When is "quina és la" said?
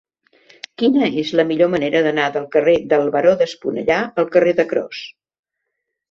0.81-1.43